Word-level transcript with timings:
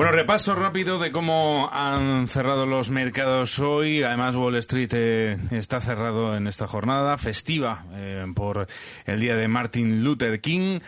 Bueno, 0.00 0.12
repaso 0.12 0.54
rápido 0.54 0.98
de 0.98 1.12
cómo 1.12 1.68
han 1.70 2.26
cerrado 2.26 2.64
los 2.64 2.88
mercados 2.88 3.58
hoy. 3.58 4.02
Además, 4.02 4.34
Wall 4.34 4.56
Street 4.56 4.88
eh, 4.94 5.36
está 5.50 5.78
cerrado 5.82 6.34
en 6.38 6.46
esta 6.46 6.66
jornada 6.66 7.18
festiva 7.18 7.84
eh, 7.92 8.24
por 8.34 8.66
el 9.04 9.20
día 9.20 9.36
de 9.36 9.46
Martin 9.46 10.02
Luther 10.02 10.40
King. 10.40 10.80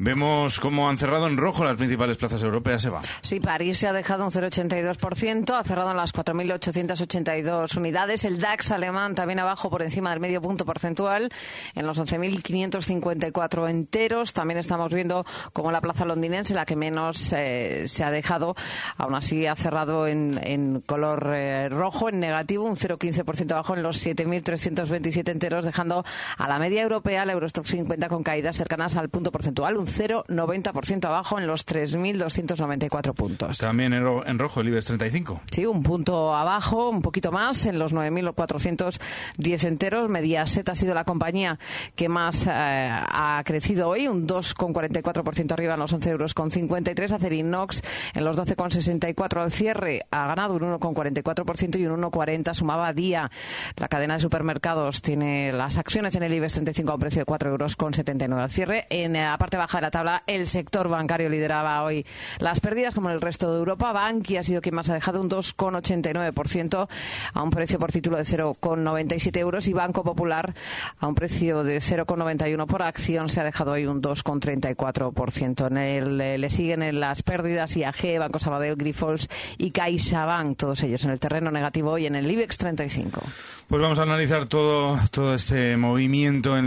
Vemos 0.00 0.60
cómo 0.60 0.88
han 0.88 0.96
cerrado 0.96 1.26
en 1.26 1.36
rojo 1.36 1.64
las 1.64 1.76
principales 1.76 2.16
plazas 2.16 2.40
europeas, 2.44 2.84
Eva. 2.84 3.02
Sí, 3.20 3.40
París 3.40 3.78
se 3.80 3.88
ha 3.88 3.92
dejado 3.92 4.24
un 4.24 4.30
0,82%, 4.30 5.58
ha 5.58 5.64
cerrado 5.64 5.90
en 5.90 5.96
las 5.96 6.14
4.882 6.14 7.76
unidades. 7.76 8.24
El 8.24 8.38
DAX 8.38 8.70
alemán 8.70 9.16
también 9.16 9.40
abajo 9.40 9.68
por 9.70 9.82
encima 9.82 10.10
del 10.10 10.20
medio 10.20 10.40
punto 10.40 10.64
porcentual, 10.64 11.30
en 11.74 11.84
los 11.84 11.98
11.554 11.98 13.68
enteros. 13.68 14.32
También 14.34 14.58
estamos 14.58 14.94
viendo 14.94 15.26
como 15.52 15.72
la 15.72 15.80
plaza 15.80 16.04
londinense, 16.04 16.54
la 16.54 16.64
que 16.64 16.76
menos 16.76 17.32
eh, 17.32 17.88
se 17.88 18.04
ha 18.04 18.12
dejado, 18.12 18.54
aún 18.98 19.16
así 19.16 19.46
ha 19.46 19.56
cerrado 19.56 20.06
en, 20.06 20.38
en 20.44 20.80
color 20.80 21.32
eh, 21.34 21.68
rojo, 21.70 22.08
en 22.08 22.20
negativo, 22.20 22.62
un 22.62 22.76
0,15% 22.76 23.50
abajo 23.50 23.74
en 23.74 23.82
los 23.82 24.06
7.327 24.06 25.28
enteros, 25.28 25.64
dejando 25.64 26.04
a 26.36 26.46
la 26.46 26.60
media 26.60 26.82
europea, 26.82 27.24
el 27.24 27.30
Eurostock 27.30 27.66
50, 27.66 28.08
con 28.08 28.22
caídas 28.22 28.56
cercanas 28.56 28.94
al 28.94 29.08
punto 29.08 29.32
porcentual, 29.32 29.76
un 29.76 29.87
0,90% 29.88 31.04
abajo 31.06 31.38
en 31.38 31.46
los 31.46 31.66
3.294 31.66 33.14
puntos. 33.14 33.58
También 33.58 33.92
en, 33.92 34.02
ro- 34.02 34.26
en 34.26 34.38
rojo 34.38 34.60
el 34.60 34.68
IBEX 34.68 34.86
35. 34.86 35.40
Sí, 35.50 35.66
un 35.66 35.82
punto 35.82 36.34
abajo, 36.34 36.88
un 36.90 37.02
poquito 37.02 37.32
más, 37.32 37.66
en 37.66 37.78
los 37.78 37.94
9.410 37.94 39.64
enteros. 39.66 40.08
Mediaset 40.08 40.68
ha 40.68 40.74
sido 40.74 40.94
la 40.94 41.04
compañía 41.04 41.58
que 41.94 42.08
más 42.08 42.46
eh, 42.46 42.50
ha 42.50 43.42
crecido 43.44 43.88
hoy, 43.88 44.08
un 44.08 44.26
2,44% 44.26 45.52
arriba 45.52 45.74
en 45.74 45.80
los 45.80 45.92
11 45.92 46.10
euros 46.10 46.34
con 46.34 46.50
53. 46.50 47.12
Acerinox 47.12 47.82
en 48.14 48.24
los 48.24 48.36
12,64 48.38 49.42
al 49.42 49.52
cierre 49.52 50.06
ha 50.10 50.26
ganado 50.26 50.54
un 50.54 50.62
1,44% 50.62 51.78
y 51.78 51.86
un 51.86 52.00
1,40 52.02 52.54
sumaba 52.54 52.92
día. 52.92 53.30
La 53.76 53.88
cadena 53.88 54.14
de 54.14 54.20
supermercados 54.20 55.02
tiene 55.02 55.52
las 55.52 55.78
acciones 55.78 56.14
en 56.16 56.22
el 56.22 56.34
IBEX 56.34 56.54
35 56.54 56.90
a 56.90 56.94
un 56.94 57.00
precio 57.00 57.20
de 57.20 57.24
4 57.26 57.50
euros 57.50 57.76
con 57.76 57.94
79 57.94 58.42
al 58.42 58.50
cierre. 58.50 58.86
En 58.90 59.16
eh, 59.16 59.24
la 59.24 59.38
parte 59.38 59.56
baja 59.56 59.77
la 59.80 59.90
tabla, 59.90 60.22
el 60.26 60.46
sector 60.46 60.88
bancario 60.88 61.28
lideraba 61.28 61.82
hoy 61.82 62.04
las 62.38 62.60
pérdidas, 62.60 62.94
como 62.94 63.08
en 63.08 63.14
el 63.14 63.20
resto 63.20 63.50
de 63.52 63.58
Europa. 63.58 63.92
Banki 63.92 64.36
ha 64.36 64.44
sido 64.44 64.60
quien 64.60 64.74
más 64.74 64.88
ha 64.90 64.94
dejado 64.94 65.20
un 65.20 65.30
2,89% 65.30 66.88
a 67.34 67.42
un 67.42 67.50
precio 67.50 67.78
por 67.78 67.92
título 67.92 68.16
de 68.16 68.24
0,97 68.24 69.36
euros 69.38 69.68
y 69.68 69.72
Banco 69.72 70.02
Popular 70.02 70.54
a 70.98 71.06
un 71.06 71.14
precio 71.14 71.64
de 71.64 71.78
0,91 71.78 72.66
por 72.66 72.82
acción 72.82 73.28
se 73.28 73.40
ha 73.40 73.44
dejado 73.44 73.72
hoy 73.72 73.86
un 73.86 74.02
2,34%. 74.02 75.66
En 75.68 75.76
el, 75.76 76.20
eh, 76.20 76.38
le 76.38 76.50
siguen 76.50 76.82
en 76.82 77.00
las 77.00 77.22
pérdidas 77.22 77.76
IAG, 77.76 78.18
Banco 78.18 78.38
Sabadell, 78.38 78.76
Grifols 78.76 79.28
y 79.56 79.70
CaixaBank, 79.70 80.56
todos 80.56 80.82
ellos 80.82 81.04
en 81.04 81.10
el 81.10 81.18
terreno 81.18 81.50
negativo 81.50 81.92
hoy 81.92 82.06
en 82.06 82.16
el 82.16 82.30
IBEX 82.30 82.58
35. 82.58 83.22
Pues 83.68 83.82
vamos 83.82 83.98
a 83.98 84.02
analizar 84.02 84.46
todo, 84.46 84.98
todo 85.10 85.34
este 85.34 85.76
movimiento 85.76 86.56
en 86.56 86.66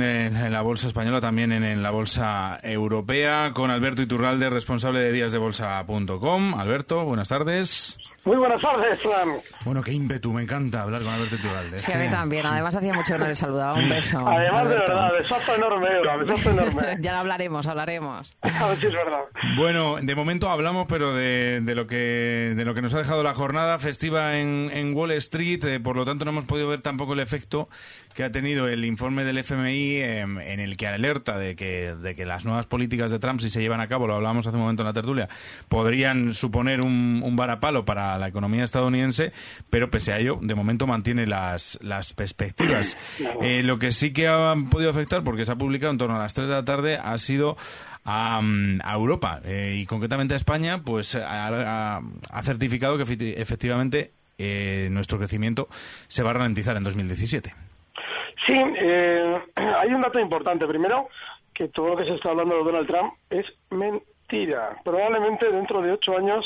la 0.52 0.62
bolsa 0.62 0.88
española, 0.88 1.20
también 1.20 1.52
en, 1.52 1.64
en 1.64 1.82
la 1.82 1.90
bolsa 1.90 2.60
europea, 2.62 3.01
con 3.54 3.72
Alberto 3.72 4.02
Iturralde, 4.02 4.50
responsable 4.50 5.00
de 5.00 5.12
díasdebolsa.com. 5.12 6.56
Alberto, 6.56 7.04
buenas 7.06 7.30
tardes. 7.30 7.98
Muy 8.24 8.38
buenas 8.38 8.62
tardes, 8.62 9.00
Fran. 9.02 9.30
Bueno, 9.66 9.82
qué 9.82 9.92
ímpetu, 9.94 10.32
me 10.32 10.44
encanta 10.44 10.84
hablar 10.84 11.02
con 11.02 11.12
Alberto 11.12 11.36
Iturralde. 11.38 11.78
Es 11.78 11.84
Sí, 11.84 11.92
a 11.92 11.98
mí 11.98 12.08
también. 12.08 12.46
Además, 12.46 12.76
hacía 12.76 12.94
mucho 12.94 13.14
que 13.14 13.20
no 13.20 13.28
le 13.28 13.34
saludaba. 13.34 13.74
Un 13.74 13.90
beso. 13.90 14.20
Además, 14.28 14.70
de 14.70 14.76
verdad, 14.76 15.12
besazo 15.18 15.56
enorme, 15.56 15.88
Eva, 16.04 16.18
besazo 16.18 16.52
enorme. 16.52 16.82
ya 17.00 17.14
lo 17.14 17.18
hablaremos, 17.18 17.66
hablaremos. 17.66 18.38
A 18.44 18.68
ver 18.68 18.80
si 18.80 18.86
es 18.86 18.94
verdad. 18.94 19.22
Bueno, 19.58 19.96
de 20.00 20.14
momento 20.16 20.52
hablamos, 20.52 20.86
pero 20.88 21.16
de, 21.16 21.62
de 21.64 21.74
lo 21.76 21.88
que 21.88 22.54
de 22.56 22.64
lo 22.64 22.76
que 22.76 22.84
nos 22.84 22.94
ha 22.94 23.00
dejado 23.00 23.24
la 23.24 23.34
jornada 23.34 23.80
festiva 23.80 24.38
en, 24.38 24.70
en 24.72 24.94
Wall 24.96 25.12
Street. 25.14 25.66
eh, 25.66 25.80
por 25.80 25.96
lo 25.96 26.06
tanto, 26.06 26.24
no 26.24 26.30
hemos 26.30 26.46
podido 26.46 26.68
ver 26.68 26.82
tampoco 26.82 27.14
el 27.14 27.20
efecto 27.22 27.70
que 28.14 28.24
ha 28.24 28.32
tenido 28.32 28.68
el 28.68 28.86
informe 28.86 29.24
del 29.24 29.40
FMI 29.40 29.96
eh, 29.96 30.20
en 30.20 30.60
el 30.60 30.78
que 30.78 30.86
alerta 30.86 31.40
de 31.40 31.56
que, 31.56 31.96
de 31.96 32.14
que 32.16 32.26
las 32.28 32.46
nuevas 32.46 32.68
políticas 32.68 33.10
de 33.10 33.18
Trump, 33.18 33.40
si 33.40 33.50
se 33.50 33.62
llevan 33.62 33.80
a 33.82 33.88
cabo, 33.88 34.06
lo 34.06 34.16
hablábamos 34.16 34.46
hace 34.46 34.56
un 34.58 34.62
momento 34.64 34.84
en 34.84 34.88
la 34.88 34.94
tertulia, 34.94 35.28
podrían 35.70 36.34
suponer 36.36 36.82
un, 36.82 37.22
un 37.24 37.36
varapalo 37.36 37.84
para 37.86 38.11
la 38.18 38.28
economía 38.28 38.64
estadounidense, 38.64 39.32
pero 39.70 39.90
pese 39.90 40.14
a 40.14 40.20
ello, 40.20 40.38
de 40.42 40.56
momento 40.56 40.88
mantiene 40.88 41.26
las, 41.28 41.78
las 41.82 42.14
perspectivas. 42.14 42.98
Eh, 43.42 43.64
lo 43.64 43.80
que 43.80 43.92
sí 43.92 44.14
que 44.14 44.28
ha 44.28 44.54
podido 44.70 44.90
afectar, 44.92 45.24
porque 45.24 45.46
se 45.46 45.52
ha 45.52 45.56
publicado 45.56 45.92
en 45.92 45.98
torno 45.98 46.16
a 46.16 46.20
las 46.20 46.34
3 46.34 46.48
de 46.48 46.54
la 46.54 46.66
tarde, 46.66 46.98
ha 46.98 47.18
sido 47.18 47.56
a, 48.06 48.40
a 48.40 48.94
Europa 48.96 49.42
eh, 49.46 49.76
y 49.78 49.86
concretamente 49.86 50.34
a 50.34 50.38
España, 50.38 50.82
pues 50.84 51.16
ha, 51.16 52.02
certificado 52.44 52.98
que 52.98 53.04
efecti- 53.04 53.34
efectivamente 53.38 54.12
eh, 54.38 54.88
nuestro 54.92 55.18
crecimiento 55.18 55.68
se 56.08 56.24
va 56.24 56.32
a 56.32 56.34
ralentizar 56.34 56.76
en 56.78 56.84
2017. 56.84 57.54
Sí, 58.46 58.54
eh, 58.82 59.40
hay 59.56 59.94
un 59.94 60.02
dato 60.02 60.20
importante. 60.20 60.66
Primero, 60.66 61.10
que 61.54 61.68
todo 61.68 61.90
lo 61.90 61.98
que 61.98 62.06
se 62.06 62.16
está 62.16 62.30
hablando 62.30 62.58
de 62.58 62.64
Donald 62.64 62.88
Trump 62.88 63.14
es 63.30 63.46
mentira. 63.70 64.78
Probablemente 64.84 65.52
dentro 65.52 65.82
de 65.82 65.92
ocho 65.92 66.18
años 66.18 66.44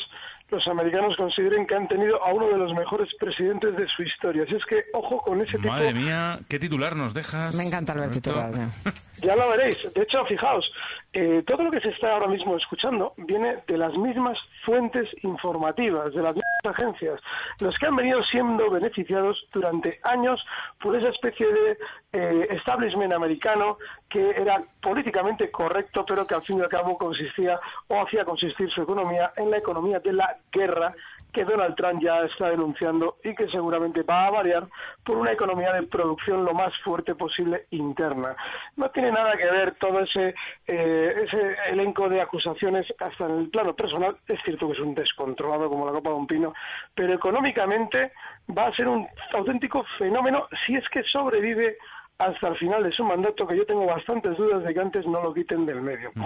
los 0.50 0.68
americanos 0.68 1.16
consideren 1.18 1.66
que 1.66 1.76
han 1.76 1.88
tenido 1.88 2.24
a 2.24 2.32
uno 2.34 2.48
de 2.48 2.58
los 2.58 2.74
mejores 2.74 3.10
presidentes 3.20 3.76
de 3.76 3.88
su 3.88 4.04
historia. 4.04 4.44
Así 4.44 4.56
es 4.56 4.66
que, 4.66 4.82
ojo 4.94 5.18
con 5.22 5.42
ese 5.42 5.58
tipo 5.58 5.70
Madre 5.70 5.94
mía, 5.94 6.40
¿qué 6.48 6.60
titular 6.60 6.96
nos 6.96 7.14
dejas? 7.14 7.56
Me 7.56 7.64
encanta 7.64 7.94
Alberto 7.94 8.20
Iturralde. 8.20 8.68
Ya 9.22 9.36
lo 9.36 9.50
veréis. 9.50 9.78
De 9.94 10.04
hecho, 10.04 10.24
fijaos, 10.26 10.70
eh, 11.14 11.42
todo 11.48 11.64
lo 11.64 11.72
que 11.72 11.80
se 11.80 11.88
está 11.90 12.12
ahora 12.12 12.28
mismo 12.28 12.58
escuchando 12.58 13.14
viene 13.18 13.56
de 13.66 13.78
las 13.78 13.96
mismas 13.98 14.38
fuentes 14.66 15.08
informativas, 15.24 16.14
de 16.14 16.22
las 16.22 16.36
mismas 16.36 16.45
agencias, 16.66 17.20
los 17.60 17.78
que 17.78 17.88
han 17.88 17.96
venido 17.96 18.22
siendo 18.24 18.70
beneficiados 18.70 19.48
durante 19.52 20.00
años 20.04 20.44
por 20.80 20.96
esa 20.96 21.10
especie 21.10 21.48
de 21.48 21.78
eh, 22.14 22.48
establishment 22.52 23.14
americano 23.14 23.78
que 24.10 24.30
era 24.32 24.62
políticamente 24.82 25.52
correcto, 25.52 26.06
pero 26.06 26.26
que 26.26 26.36
al 26.36 26.42
fin 26.42 26.60
y 26.60 26.62
al 26.62 26.70
cabo 26.70 26.98
consistía 26.98 27.60
o 27.88 28.02
hacía 28.02 28.24
consistir 28.26 28.70
su 28.72 28.82
economía 28.82 29.32
en 29.36 29.52
la 29.52 29.58
economía 29.58 30.00
de 30.00 30.14
la 30.14 30.38
guerra 30.52 30.94
que 31.36 31.44
Donald 31.44 31.76
Trump 31.76 32.02
ya 32.02 32.22
está 32.22 32.50
denunciando 32.50 33.18
y 33.22 33.36
que 33.36 33.50
seguramente 33.50 34.04
va 34.04 34.28
a 34.28 34.32
variar 34.32 34.70
por 35.04 35.18
una 35.18 35.34
economía 35.34 35.74
de 35.74 35.84
producción 35.84 36.46
lo 36.46 36.54
más 36.54 36.72
fuerte 36.82 37.14
posible 37.14 37.66
interna. 37.72 38.38
No 38.78 38.90
tiene 38.92 39.12
nada 39.12 39.36
que 39.36 39.52
ver 39.52 39.76
todo 39.76 40.00
ese, 40.00 40.34
eh, 40.66 41.14
ese 41.26 41.58
elenco 41.68 42.08
de 42.08 42.22
acusaciones 42.22 42.88
hasta 43.00 43.26
en 43.26 43.40
el 43.40 43.50
plano 43.50 43.76
personal. 43.76 44.16
Es 44.30 44.40
cierto 44.46 44.68
que 44.68 44.74
es 44.74 44.80
un 44.80 44.96
descontrolado 44.96 45.70
como 45.70 45.86
la 45.86 45.92
copa 45.92 46.12
de 46.12 46.16
un 46.16 46.28
pino, 46.28 46.54
pero 46.96 47.14
económicamente 47.14 48.14
va 48.58 48.68
a 48.68 48.76
ser 48.76 48.88
un 48.88 49.06
auténtico 49.34 49.84
fenómeno 49.98 50.48
si 50.66 50.76
es 50.76 50.88
que 50.88 51.04
sobrevive 51.04 51.78
hasta 52.18 52.48
el 52.48 52.58
final 52.58 52.84
de 52.84 52.92
su 52.92 53.04
mandato, 53.04 53.46
que 53.46 53.58
yo 53.58 53.66
tengo 53.66 53.86
bastantes 53.86 54.38
dudas 54.38 54.64
de 54.64 54.74
que 54.74 54.80
antes 54.80 55.06
no 55.06 55.22
lo 55.22 55.34
quiten 55.34 55.66
del 55.66 55.82
medio. 55.82 56.12
Mm. 56.14 56.24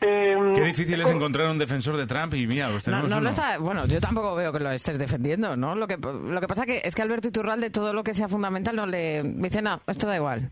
Eh, 0.00 0.52
Qué 0.54 0.62
difícil 0.62 1.00
es 1.00 1.10
encontrar 1.10 1.48
un 1.48 1.58
defensor 1.58 1.96
de 1.96 2.06
Trump 2.06 2.34
y 2.34 2.46
mira, 2.46 2.68
los 2.68 2.82
tenemos 2.82 3.08
no 3.08 3.16
lo 3.16 3.20
uno. 3.20 3.30
está, 3.30 3.58
bueno, 3.58 3.86
yo 3.86 4.00
tampoco 4.00 4.34
veo 4.34 4.52
que 4.52 4.58
lo 4.58 4.70
estés 4.72 4.98
defendiendo, 4.98 5.54
¿no? 5.54 5.76
Lo 5.76 5.86
que, 5.86 5.96
lo 5.96 6.40
que 6.40 6.48
pasa 6.48 6.66
que 6.66 6.82
es 6.84 6.94
que 6.94 7.02
Alberto 7.02 7.28
Iturralde 7.28 7.70
todo 7.70 7.92
lo 7.94 8.02
que 8.02 8.14
sea 8.14 8.28
fundamental 8.28 8.74
no 8.74 8.86
le 8.86 9.22
dice, 9.22 9.62
no, 9.62 9.80
esto 9.86 10.08
da 10.08 10.16
igual. 10.16 10.50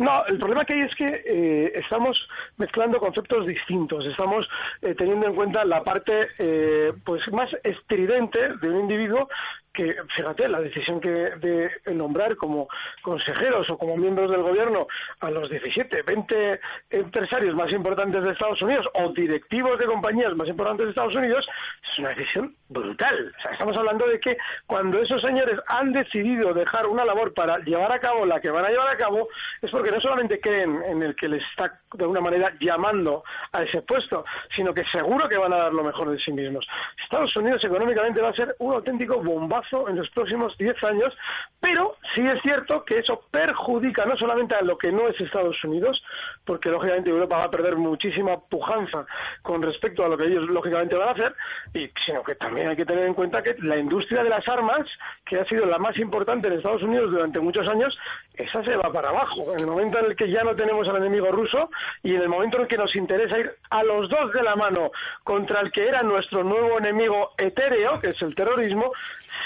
No, 0.00 0.24
el 0.24 0.38
problema 0.38 0.64
que 0.64 0.74
hay 0.74 0.80
es 0.80 0.94
que 0.94 1.22
eh, 1.26 1.72
estamos 1.74 2.16
mezclando 2.56 2.98
conceptos 2.98 3.46
distintos. 3.46 4.06
Estamos 4.06 4.48
eh, 4.80 4.94
teniendo 4.96 5.26
en 5.26 5.34
cuenta 5.34 5.62
la 5.66 5.84
parte 5.84 6.28
eh, 6.38 6.94
pues 7.04 7.20
más 7.32 7.50
estridente 7.62 8.56
de 8.62 8.70
un 8.70 8.80
individuo 8.80 9.28
que, 9.72 9.96
fíjate, 10.14 10.48
la 10.48 10.60
decisión 10.60 11.00
que 11.00 11.08
de 11.08 11.70
nombrar 11.94 12.36
como 12.36 12.68
consejeros 13.02 13.68
o 13.70 13.78
como 13.78 13.96
miembros 13.96 14.30
del 14.30 14.42
gobierno 14.42 14.86
a 15.20 15.30
los 15.30 15.48
17, 15.48 16.02
20 16.02 16.60
empresarios 16.90 17.54
más 17.54 17.72
importantes 17.72 18.22
de 18.22 18.32
Estados 18.32 18.60
Unidos 18.62 18.86
o 18.94 19.12
directivos 19.12 19.78
de 19.78 19.86
compañías 19.86 20.34
más 20.34 20.48
importantes 20.48 20.86
de 20.86 20.90
Estados 20.90 21.14
Unidos 21.14 21.46
es 21.92 21.98
una 21.98 22.10
decisión 22.10 22.54
brutal. 22.70 23.34
Estamos 23.52 23.76
hablando 23.76 24.06
de 24.06 24.18
que 24.20 24.36
cuando 24.66 25.00
esos 25.02 25.20
señores 25.20 25.58
han 25.66 25.92
decidido 25.92 26.54
dejar 26.54 26.86
una 26.86 27.04
labor 27.04 27.34
para 27.34 27.58
llevar 27.58 27.92
a 27.92 27.98
cabo 27.98 28.24
la 28.24 28.40
que 28.40 28.50
van 28.50 28.64
a 28.64 28.70
llevar 28.70 28.88
a 28.88 28.96
cabo, 28.96 29.28
es 29.60 29.70
porque 29.70 29.90
no 29.90 30.00
solamente 30.00 30.40
creen 30.40 30.80
en 30.86 31.02
el 31.02 31.16
que 31.16 31.28
les 31.28 31.42
está 31.50 31.80
de 31.92 32.04
alguna 32.04 32.20
manera 32.20 32.52
llamando 32.60 33.24
a 33.52 33.64
ese 33.64 33.82
puesto, 33.82 34.24
sino 34.54 34.72
que 34.72 34.84
seguro 34.84 35.28
que 35.28 35.36
van 35.36 35.52
a 35.52 35.58
dar 35.58 35.72
lo 35.72 35.82
mejor 35.82 36.10
de 36.10 36.18
sí 36.20 36.32
mismos. 36.32 36.66
Estados 37.02 37.34
Unidos 37.36 37.62
económicamente 37.64 38.22
va 38.22 38.28
a 38.28 38.34
ser 38.34 38.54
un 38.60 38.74
auténtico 38.74 39.20
bombazo 39.20 39.88
en 39.88 39.96
los 39.96 40.08
próximos 40.10 40.56
10 40.56 40.84
años, 40.84 41.12
pero 41.58 41.96
sí 42.14 42.24
es 42.24 42.40
cierto 42.42 42.84
que 42.84 42.98
eso 42.98 43.24
perjudica 43.32 44.04
no 44.04 44.16
solamente 44.16 44.54
a 44.54 44.62
lo 44.62 44.78
que 44.78 44.92
no 44.92 45.08
es 45.08 45.20
Estados 45.20 45.62
Unidos, 45.64 46.00
porque 46.44 46.70
lógicamente 46.70 47.10
Europa 47.10 47.38
va 47.38 47.44
a 47.44 47.50
perder 47.50 47.76
muchísima 47.76 48.38
pujanza 48.38 49.04
con 49.42 49.60
respecto 49.60 50.04
a 50.04 50.08
lo 50.08 50.16
que 50.16 50.26
ellos 50.26 50.48
lógicamente 50.48 50.94
van 50.94 51.08
a 51.08 51.12
hacer, 51.12 51.34
y 51.74 51.90
sino 52.06 52.22
que 52.22 52.36
también 52.36 52.59
hay 52.66 52.76
que 52.76 52.84
tener 52.84 53.04
en 53.04 53.14
cuenta 53.14 53.42
que 53.42 53.54
la 53.60 53.76
industria 53.76 54.22
de 54.22 54.30
las 54.30 54.46
armas, 54.48 54.86
que 55.24 55.38
ha 55.38 55.44
sido 55.44 55.66
la 55.66 55.78
más 55.78 55.96
importante 55.98 56.48
en 56.48 56.54
Estados 56.54 56.82
Unidos 56.82 57.10
durante 57.10 57.40
muchos 57.40 57.68
años, 57.68 57.96
esa 58.34 58.62
se 58.64 58.76
va 58.76 58.92
para 58.92 59.10
abajo. 59.10 59.52
En 59.54 59.60
el 59.60 59.66
momento 59.66 59.98
en 59.98 60.06
el 60.06 60.16
que 60.16 60.30
ya 60.30 60.42
no 60.42 60.54
tenemos 60.54 60.88
al 60.88 60.96
enemigo 60.96 61.30
ruso 61.30 61.70
y 62.02 62.14
en 62.14 62.22
el 62.22 62.28
momento 62.28 62.56
en 62.56 62.62
el 62.62 62.68
que 62.68 62.76
nos 62.76 62.94
interesa 62.96 63.38
ir 63.38 63.50
a 63.70 63.82
los 63.82 64.08
dos 64.08 64.32
de 64.32 64.42
la 64.42 64.56
mano 64.56 64.90
contra 65.24 65.60
el 65.60 65.70
que 65.70 65.86
era 65.86 66.00
nuestro 66.00 66.42
nuevo 66.42 66.78
enemigo 66.78 67.30
etéreo, 67.38 68.00
que 68.00 68.08
es 68.08 68.22
el 68.22 68.34
terrorismo, 68.34 68.92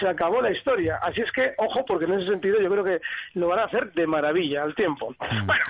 se 0.01 0.09
acabó 0.09 0.41
la 0.41 0.51
historia. 0.51 0.99
Así 1.03 1.21
es 1.21 1.31
que, 1.33 1.55
ojo, 1.59 1.85
porque 1.85 2.05
en 2.05 2.15
ese 2.15 2.31
sentido 2.31 2.61
yo 2.61 2.71
creo 2.71 2.85
que 2.85 3.01
lo 3.35 3.49
van 3.49 3.61
a 3.61 3.65
hacer 3.65 3.93
de 3.93 4.07
maravilla 4.07 4.63
al 4.63 4.75
tiempo. 4.75 5.15
Bueno, 5.19 5.65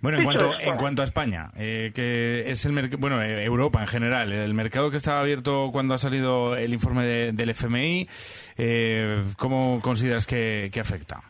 Bueno, 0.00 0.18
en 0.18 0.24
cuanto, 0.24 0.44
en 0.70 0.76
cuanto 0.78 1.02
a 1.02 1.04
España, 1.04 1.50
eh, 1.56 1.92
que 1.94 2.50
es 2.50 2.64
el 2.64 2.72
bueno, 2.98 3.20
eh, 3.22 3.44
Europa 3.44 3.80
en 3.82 3.86
general, 3.86 4.32
el 4.32 4.54
mercado 4.54 4.90
que 4.90 4.96
estaba 4.96 5.20
abierto 5.20 5.68
cuando 5.72 5.92
ha 5.94 5.98
salido 5.98 6.56
el 6.56 6.72
informe 6.72 7.04
de- 7.04 7.32
del 7.32 7.50
FMI, 7.50 8.08
eh, 8.56 9.22
¿cómo 9.36 9.80
consideras 9.82 10.26
que, 10.26 10.70
que 10.72 10.80
afecta? 10.80 11.22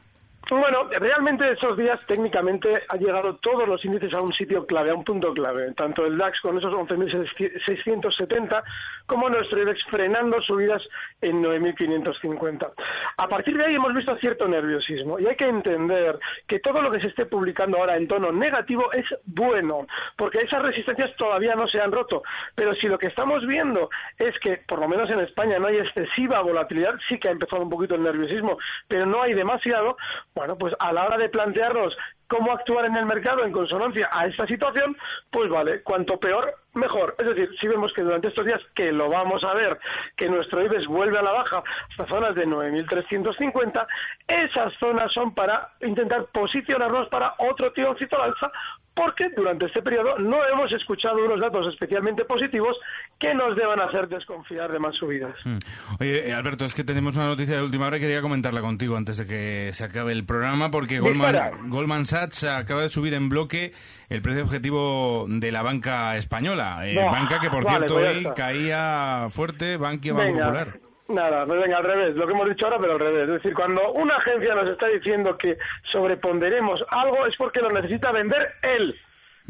Bueno, 0.51 0.89
realmente 0.91 1.49
estos 1.53 1.77
días 1.79 2.01
técnicamente 2.09 2.83
han 2.89 2.99
llegado 2.99 3.37
todos 3.37 3.69
los 3.69 3.85
índices 3.85 4.13
a 4.15 4.21
un 4.21 4.33
sitio 4.33 4.67
clave, 4.67 4.91
a 4.91 4.95
un 4.95 5.05
punto 5.05 5.33
clave. 5.33 5.73
Tanto 5.75 6.05
el 6.05 6.19
DAX 6.19 6.41
con 6.41 6.59
esos 6.59 6.73
11.670 6.73 8.63
como 9.07 9.29
nuestro 9.29 9.63
IBEX 9.63 9.85
frenando 9.85 10.43
subidas 10.43 10.83
en 11.21 11.41
9.550. 11.43 12.73
A 13.17 13.29
partir 13.29 13.57
de 13.57 13.65
ahí 13.65 13.77
hemos 13.77 13.95
visto 13.95 14.17
cierto 14.17 14.49
nerviosismo 14.49 15.21
y 15.21 15.27
hay 15.27 15.37
que 15.37 15.47
entender 15.47 16.19
que 16.49 16.59
todo 16.59 16.83
lo 16.83 16.91
que 16.91 17.01
se 17.01 17.09
esté 17.09 17.27
publicando 17.27 17.79
ahora 17.79 17.97
en 17.97 18.09
tono 18.09 18.33
negativo 18.33 18.93
es 18.93 19.07
bueno, 19.27 19.87
porque 20.17 20.41
esas 20.41 20.63
resistencias 20.63 21.15
todavía 21.17 21.55
no 21.55 21.69
se 21.69 21.81
han 21.81 21.93
roto. 21.93 22.25
Pero 22.57 22.75
si 22.75 22.89
lo 22.89 22.99
que 22.99 23.07
estamos 23.07 23.47
viendo 23.47 23.89
es 24.19 24.37
que, 24.41 24.57
por 24.67 24.81
lo 24.81 24.89
menos 24.89 25.09
en 25.11 25.21
España, 25.21 25.61
no 25.61 25.69
hay 25.69 25.79
excesiva 25.79 26.43
volatilidad, 26.43 26.95
sí 27.09 27.19
que 27.19 27.29
ha 27.29 27.33
empezado 27.33 27.63
un 27.63 27.71
poquito 27.71 27.95
el 27.95 28.03
nerviosismo, 28.03 28.59
pero 28.89 29.07
no 29.07 29.23
hay 29.23 29.35
demasiado, 29.35 29.97
bueno, 30.41 30.57
pues 30.57 30.75
a 30.79 30.91
la 30.91 31.05
hora 31.05 31.19
de 31.19 31.29
plantearnos 31.29 31.95
cómo 32.27 32.51
actuar 32.51 32.87
en 32.87 32.97
el 32.97 33.05
mercado 33.05 33.45
en 33.45 33.53
consonancia 33.53 34.09
a 34.11 34.25
esta 34.25 34.47
situación, 34.47 34.97
pues 35.31 35.51
vale, 35.51 35.83
cuanto 35.83 36.19
peor, 36.19 36.55
mejor. 36.73 37.15
Es 37.19 37.27
decir, 37.27 37.51
si 37.61 37.69
vemos 37.69 37.93
que 37.93 38.01
durante 38.01 38.29
estos 38.29 38.47
días, 38.47 38.59
que 38.75 38.91
lo 38.91 39.11
vamos 39.11 39.45
a 39.45 39.53
ver, 39.53 39.79
que 40.17 40.31
nuestro 40.31 40.65
IBEX 40.65 40.87
vuelve 40.87 41.19
a 41.19 41.23
la 41.23 41.33
baja 41.33 41.63
hasta 41.91 42.07
zonas 42.07 42.35
de 42.35 42.47
9.350, 42.47 43.87
esas 44.27 44.73
zonas 44.81 45.13
son 45.13 45.35
para 45.35 45.73
intentar 45.83 46.25
posicionarnos 46.33 47.09
para 47.09 47.35
otro 47.37 47.71
tironcito 47.75 48.17
al 48.17 48.31
alza, 48.31 48.51
porque 48.95 49.29
durante 49.37 49.67
este 49.67 49.83
periodo 49.83 50.19
no 50.19 50.39
hemos 50.47 50.73
escuchado 50.73 51.25
unos 51.25 51.41
datos 51.41 51.67
especialmente 51.69 52.25
positivos 52.25 52.77
que 53.19 53.35
nos 53.35 53.57
deban 53.57 53.81
hacer 53.81 54.09
desconfiar 54.09 54.73
de 54.73 54.79
más 54.79 54.95
subidas. 54.97 55.35
Mm. 55.45 55.59
Oye, 56.01 56.29
eh, 56.29 56.33
Alberto, 56.33 56.65
es 56.65 56.75
que 56.75 56.85
tenemos 56.85 57.17
una 57.17 57.29
noticia 57.29 57.57
de 57.57 57.63
última 57.63 57.87
hora 57.87 57.99
y 57.99 58.01
quería 58.01 58.21
comentarla 58.23 58.61
contigo 58.61 58.97
antes 58.97 59.19
de 59.19 59.27
que 59.27 59.73
se 59.73 59.85
acabe 59.85 60.13
el 60.13 60.25
programa, 60.25 60.71
porque. 60.71 60.99
Goldman, 60.99 61.71
Goldman 61.71 62.07
Sachs 62.07 62.45
acaba 62.45 62.83
de 62.83 62.89
subir 62.89 63.15
en 63.15 63.29
bloque 63.29 63.73
el 64.09 64.23
precio 64.23 64.43
objetivo 64.43 65.27
de 65.29 65.53
la 65.53 65.63
banca 65.63 66.17
española. 66.17 66.81
Eh, 66.87 66.97
banca 66.97 67.39
que, 67.41 67.49
por 67.49 67.65
vale, 67.65 67.87
cierto, 67.87 67.95
pues 67.95 68.17
hoy 68.17 68.27
caía 68.35 69.29
fuerte, 69.31 69.77
Bankia 69.77 70.13
Banco 70.13 70.39
Popular. 70.39 70.90
Nada, 71.11 71.45
pues 71.45 71.61
venga, 71.61 71.79
al 71.79 71.85
revés, 71.85 72.15
lo 72.15 72.27
que 72.27 72.33
hemos 72.33 72.49
dicho 72.49 72.67
ahora, 72.67 72.79
pero 72.79 72.93
al 72.93 73.01
revés. 73.01 73.23
Es 73.23 73.35
decir, 73.35 73.55
cuando 73.55 73.93
una 73.93 74.17
agencia 74.17 74.55
nos 74.55 74.69
está 74.69 74.87
diciendo 74.87 75.37
que 75.37 75.59
sobreponderemos 75.91 76.85
algo 76.89 77.27
es 77.27 77.37
porque 77.37 77.61
lo 77.61 77.71
necesita 77.71 78.13
vender 78.13 78.55
él. 78.63 78.99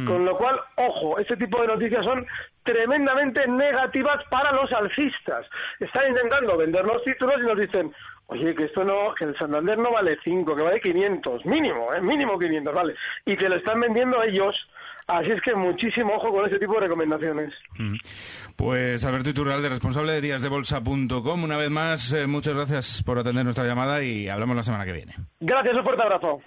Con 0.07 0.25
lo 0.25 0.35
cual, 0.39 0.59
ojo, 0.77 1.19
este 1.19 1.37
tipo 1.37 1.61
de 1.61 1.67
noticias 1.67 2.03
son 2.07 2.27
tremendamente 2.63 3.47
negativas 3.47 4.25
para 4.31 4.51
los 4.53 4.73
alcistas. 4.73 5.47
Están 5.79 6.09
intentando 6.09 6.57
vender 6.57 6.87
los 6.87 7.05
títulos 7.05 7.37
y 7.39 7.43
nos 7.43 7.59
dicen, 7.59 7.93
oye, 8.29 8.55
que 8.55 8.65
esto 8.65 8.83
no, 8.83 9.15
que 9.15 9.25
el 9.25 9.37
Santander 9.37 9.77
no 9.77 9.93
vale 9.93 10.17
5, 10.25 10.57
que 10.57 10.63
vale 10.63 10.81
500, 10.81 11.45
mínimo, 11.45 11.93
¿eh? 11.93 12.01
mínimo 12.01 12.39
500, 12.39 12.75
vale. 12.75 12.95
Y 13.27 13.37
que 13.37 13.51
lo 13.51 13.57
están 13.57 13.79
vendiendo 13.81 14.23
ellos. 14.23 14.57
Así 15.11 15.33
es 15.33 15.41
que 15.43 15.55
muchísimo 15.57 16.15
ojo 16.15 16.31
con 16.31 16.47
ese 16.47 16.59
tipo 16.59 16.75
de 16.75 16.81
recomendaciones. 16.83 17.53
Pues 18.55 19.05
Alberto 19.05 19.31
Iturralde, 19.31 19.69
responsable 19.69 20.13
de 20.13 20.21
díasdebolsa.com. 20.21 21.43
Una 21.43 21.57
vez 21.57 21.71
más, 21.71 22.13
eh, 22.13 22.29
muchas 22.29 22.55
gracias 22.55 23.03
por 23.03 23.19
atender 23.19 23.45
nuestra 23.45 23.65
llamada 23.65 24.05
y 24.05 24.29
hablamos 24.29 24.55
la 24.55 24.63
semana 24.63 24.85
que 24.85 24.93
viene. 24.93 25.15
Gracias, 25.41 25.77
un 25.77 25.83
fuerte 25.85 26.03
abrazo. 26.03 26.41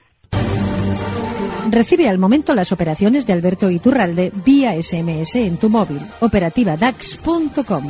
Recibe 1.69 2.07
al 2.07 2.19
momento 2.19 2.55
las 2.55 2.71
operaciones 2.71 3.27
de 3.27 3.33
Alberto 3.33 3.69
Iturralde 3.69 4.31
vía 4.45 4.81
SMS 4.81 5.35
en 5.35 5.57
tu 5.57 5.69
móvil. 5.69 5.99
Operativa 6.21 6.77
DAX.com. 6.77 7.89